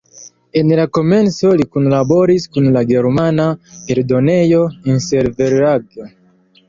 En 0.61 0.69
la 0.77 0.85
komenco 0.97 1.51
li 1.59 1.67
kunlaboris 1.75 2.49
kun 2.57 2.69
la 2.77 2.83
germana 2.93 3.45
eldonejo 3.97 4.63
Insel-Verlag. 4.95 6.05